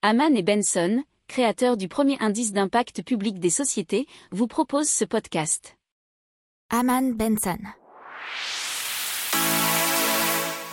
[0.00, 5.76] Haman et Benson, créateurs du premier indice d'impact public des sociétés, vous proposent ce podcast.
[6.70, 7.58] Haman Benson.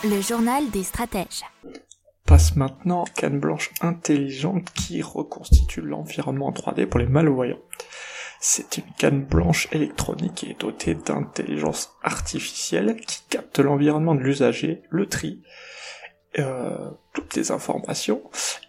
[0.04, 1.42] Le journal des stratèges.
[2.24, 7.58] Passe maintenant canne blanche intelligente qui reconstitue l'environnement en 3D pour les malvoyants.
[8.38, 14.82] C'est une canne blanche électronique qui est dotée d'intelligence artificielle qui capte l'environnement de l'usager,
[14.88, 15.42] le tri,
[16.38, 18.20] euh, toutes les informations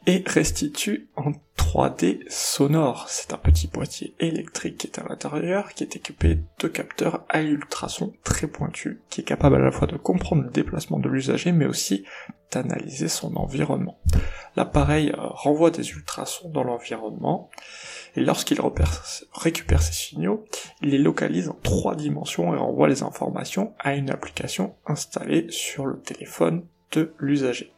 [0.06, 3.08] et restitue en 3D sonore.
[3.10, 7.42] C'est un petit boîtier électrique qui est à l'intérieur, qui est équipé de capteurs à
[7.42, 11.52] ultrasons très pointus, qui est capable à la fois de comprendre le déplacement de l'usager,
[11.52, 12.06] mais aussi
[12.52, 14.00] d'analyser son environnement.
[14.56, 17.50] L'appareil euh, renvoie des ultrasons dans l'environnement,
[18.16, 18.62] et lorsqu'il
[19.34, 20.46] récupère ces signaux,
[20.82, 25.86] il les localise en trois dimensions et envoie les informations à une application installée sur
[25.86, 26.66] le téléphone
[27.20, 27.74] l'usager.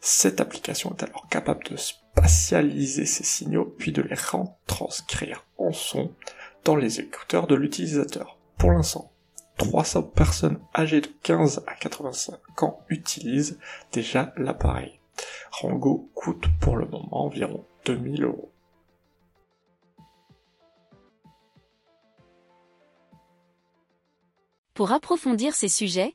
[0.00, 6.14] Cette application est alors capable de spatialiser ces signaux puis de les retranscrire en son
[6.64, 8.38] dans les écouteurs de l'utilisateur.
[8.58, 9.12] Pour l'instant,
[9.58, 13.58] 300 personnes âgées de 15 à 85 ans utilisent
[13.92, 15.00] déjà l'appareil.
[15.50, 18.52] Rango coûte pour le moment environ 2000 euros.
[24.74, 26.14] Pour approfondir ces sujets,